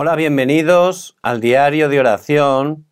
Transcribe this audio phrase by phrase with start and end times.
[0.00, 2.86] Hola, bienvenidos al diario de oración.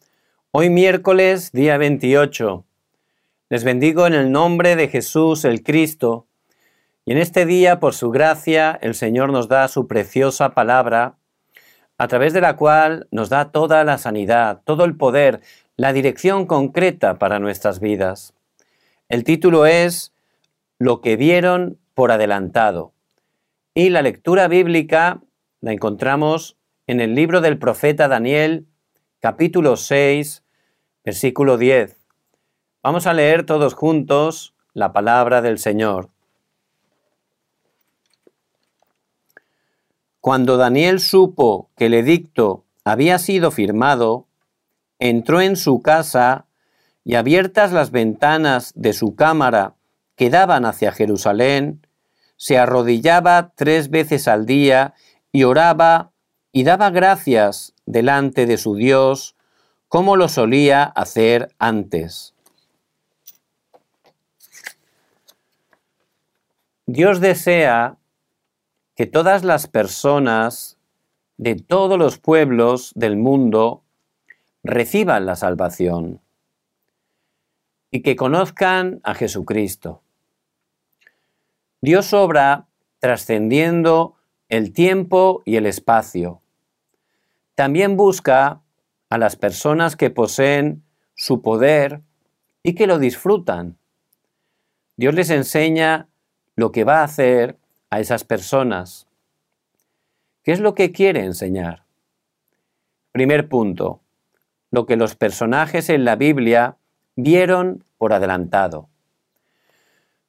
[0.51, 2.65] Hoy miércoles, día 28.
[3.49, 6.27] Les bendigo en el nombre de Jesús el Cristo.
[7.05, 11.15] Y en este día, por su gracia, el Señor nos da su preciosa palabra,
[11.97, 15.43] a través de la cual nos da toda la sanidad, todo el poder,
[15.77, 18.35] la dirección concreta para nuestras vidas.
[19.09, 20.13] El título es
[20.81, 22.95] Lo que vieron por adelantado.
[23.75, 25.21] Y la lectura bíblica
[25.61, 26.56] la encontramos
[26.87, 28.67] en el libro del profeta Daniel,
[29.19, 30.45] capítulo 6,
[31.05, 31.97] versículo 10.
[32.83, 36.11] Vamos a leer todos juntos la palabra del Señor.
[40.21, 44.29] Cuando Daniel supo que el edicto había sido firmado,
[45.01, 46.47] entró en su casa
[47.03, 49.75] y abiertas las ventanas de su cámara
[50.15, 51.85] que daban hacia Jerusalén,
[52.37, 54.95] se arrodillaba tres veces al día
[55.33, 56.13] y oraba
[56.57, 59.37] y daba gracias delante de su Dios
[59.89, 62.35] como lo solía hacer antes.
[66.87, 67.99] Dios desea
[68.95, 70.79] que todas las personas
[71.37, 73.83] de todos los pueblos del mundo
[74.63, 76.23] reciban la salvación
[77.91, 80.01] y que conozcan a Jesucristo.
[81.83, 82.67] Dios obra
[82.99, 84.17] trascendiendo
[84.49, 86.41] el tiempo y el espacio.
[87.57, 88.61] También busca
[89.09, 92.03] a las personas que poseen su poder
[92.63, 93.79] y que lo disfrutan.
[94.97, 96.09] Dios les enseña
[96.55, 99.09] lo que va a hacer a esas personas.
[100.43, 101.85] ¿Qué es lo que quiere enseñar?
[103.13, 104.01] Primer punto,
[104.71, 106.77] lo que los personajes en la Biblia
[107.15, 108.91] vieron por adelantado.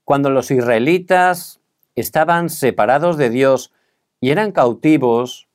[0.06, 1.60] Cuando los israelitas
[1.96, 3.74] estaban separados de Dios
[4.22, 5.47] y eran cautivos,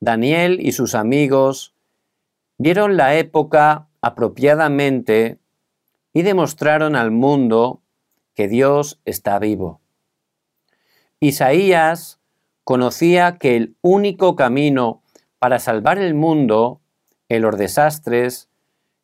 [0.00, 1.74] Daniel y sus amigos
[2.58, 5.38] vieron la época apropiadamente
[6.12, 7.82] y demostraron al mundo
[8.34, 9.80] que Dios está vivo.
[11.20, 12.20] Isaías
[12.64, 15.02] conocía que el único camino
[15.38, 16.80] para salvar el mundo
[17.28, 18.48] en los desastres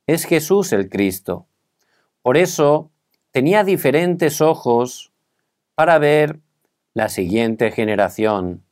[0.07, 1.47] es Jesús el Cristo.
[2.23, 2.91] Por eso
[3.31, 5.13] tenía diferentes ojos
[5.75, 6.41] para ver
[6.93, 8.64] la siguiente generación.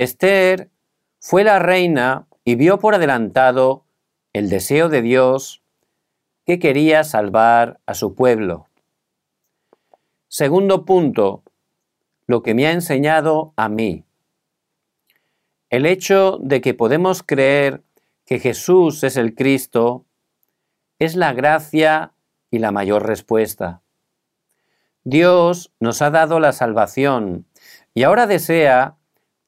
[0.00, 0.70] Esther
[1.18, 3.84] fue la reina y vio por adelantado
[4.32, 5.62] el deseo de Dios
[6.46, 8.66] que quería salvar a su pueblo.
[10.26, 11.42] Segundo punto,
[12.26, 14.06] lo que me ha enseñado a mí.
[15.68, 17.82] El hecho de que podemos creer
[18.24, 20.06] que Jesús es el Cristo
[20.98, 22.14] es la gracia
[22.50, 23.82] y la mayor respuesta.
[25.04, 27.44] Dios nos ha dado la salvación
[27.92, 28.96] y ahora desea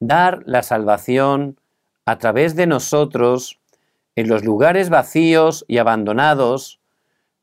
[0.07, 1.59] dar la salvación
[2.05, 3.59] a través de nosotros
[4.15, 6.79] en los lugares vacíos y abandonados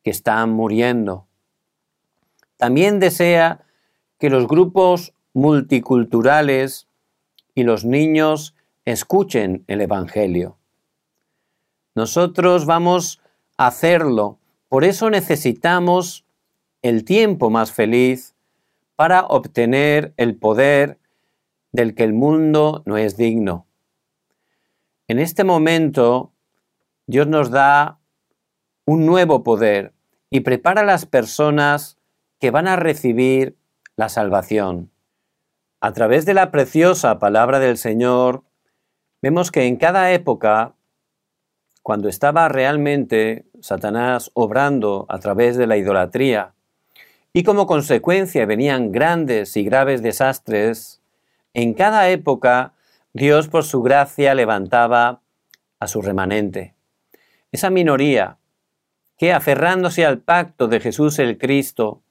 [0.05, 1.27] que están muriendo.
[2.57, 3.65] También desea
[4.19, 6.87] que los grupos multiculturales
[7.55, 8.55] y los niños
[8.85, 10.57] escuchen el Evangelio.
[11.95, 13.21] Nosotros vamos
[13.57, 14.39] a hacerlo,
[14.69, 16.25] por eso necesitamos
[16.83, 18.35] el tiempo más feliz
[18.97, 21.00] para obtener el poder
[21.73, 23.67] del que el mundo no es digno.
[25.09, 26.33] En este momento,
[27.07, 27.99] Dios nos da
[28.85, 29.93] un nuevo poder
[30.31, 31.99] y prepara a las personas
[32.39, 33.57] que van a recibir
[33.97, 34.91] la salvación.
[35.81, 38.45] A través de la preciosa palabra del Señor,
[39.23, 40.75] vemos que en cada época,
[41.83, 46.55] cuando estaba realmente Satanás obrando a través de la idolatría,
[47.33, 51.00] y como consecuencia venían grandes y graves desastres,
[51.55, 52.75] en cada época,
[53.13, 55.23] Dios por su gracia levantaba
[55.79, 56.75] a su remanente.
[57.51, 58.39] Esa minoría
[59.19, 62.03] que aferrándose al pacto de Jesús el Cristo,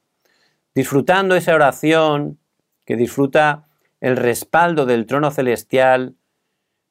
[0.75, 2.37] disfrutando esa oración,
[2.85, 3.67] que disfruta
[4.01, 6.15] el respaldo del trono celestial,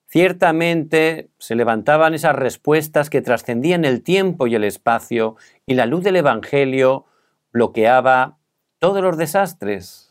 [0.09, 5.37] ciertamente se levantaban esas respuestas que trascendían el tiempo y el espacio
[5.67, 7.05] y la luz del Evangelio
[7.53, 8.39] bloqueaba
[8.79, 10.08] todos los desastres.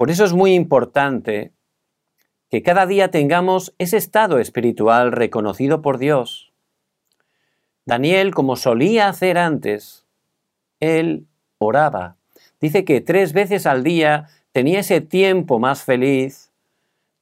[0.00, 1.52] Por eso es muy importante
[2.48, 6.54] que cada día tengamos ese estado espiritual reconocido por Dios.
[7.84, 10.06] Daniel, como solía hacer antes,
[10.78, 11.26] él
[11.58, 12.16] oraba.
[12.62, 16.50] Dice que tres veces al día tenía ese tiempo más feliz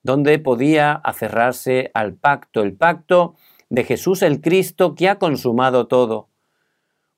[0.04, 3.34] donde podía aferrarse al pacto, el pacto
[3.70, 6.28] de Jesús el Cristo que ha consumado todo.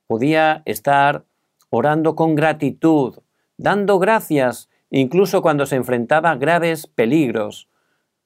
[0.06, 1.26] Podía estar
[1.68, 3.18] orando con gratitud,
[3.58, 7.68] dando gracias incluso cuando se enfrentaba a graves peligros.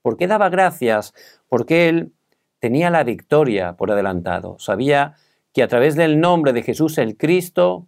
[0.02, 1.14] ¿Por qué daba gracias?
[1.54, 2.12] porque él
[2.58, 4.58] tenía la victoria por adelantado.
[4.58, 5.14] Sabía
[5.52, 7.86] que a través del nombre de Jesús el Cristo,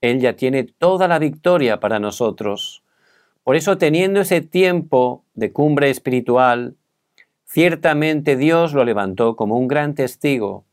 [0.00, 2.82] él ya tiene toda la victoria para nosotros.
[3.44, 6.74] Por eso, teniendo ese tiempo de cumbre espiritual,
[7.44, 10.64] ciertamente Dios lo levantó como un gran testigo,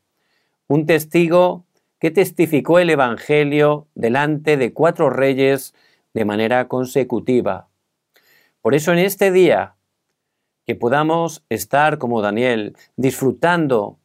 [0.68, 1.66] un testigo
[2.00, 5.76] que testificó el Evangelio delante de cuatro reyes
[6.18, 7.68] de manera consecutiva.
[8.64, 9.76] Por eso en este día,
[10.66, 14.00] que podamos estar como Daniel, disfrutando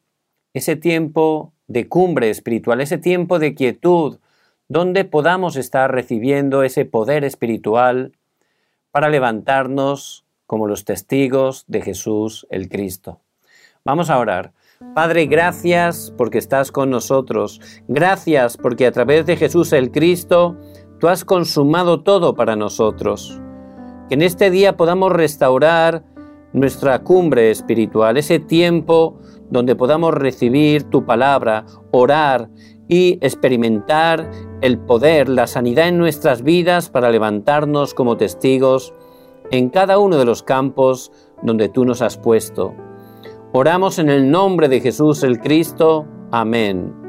[0.53, 4.19] ese tiempo de cumbre espiritual, ese tiempo de quietud,
[4.69, 8.13] donde podamos estar recibiendo ese poder espiritual
[8.91, 13.21] para levantarnos como los testigos de Jesús el Cristo.
[13.87, 14.53] Vamos a orar.
[14.95, 17.59] Padre, gracias porque estás con nosotros.
[17.89, 20.59] Gracias porque a través de Jesús el Cristo,
[21.03, 23.41] tú has consumado todo para nosotros.
[24.09, 26.05] Que en este día podamos restaurar
[26.53, 29.19] nuestra cumbre espiritual, ese tiempo
[29.51, 32.51] donde podamos recibir tu palabra, orar
[32.87, 38.95] y experimentar el poder, la sanidad en nuestras vidas para levantarnos como testigos
[39.51, 41.11] en cada uno de los campos
[41.43, 42.75] donde tú nos has puesto.
[43.53, 46.07] Oramos en el nombre de Jesús el Cristo.
[46.31, 47.02] Amén.